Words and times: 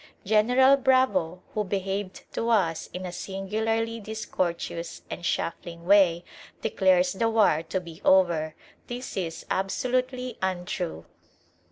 General 0.25 0.77
Bravo, 0.77 1.43
who 1.53 1.63
behaved 1.63 2.23
to 2.33 2.49
us 2.49 2.89
in 2.91 3.05
a 3.05 3.11
singularly 3.11 3.99
discourteous 3.99 5.03
and 5.11 5.23
shuffling 5.23 5.85
way, 5.85 6.23
declares 6.63 7.13
the 7.13 7.29
war 7.29 7.61
to 7.69 7.79
be 7.79 8.01
over. 8.03 8.55
This 8.87 9.15
is 9.15 9.45
absolutely 9.51 10.39
untrue. 10.41 11.05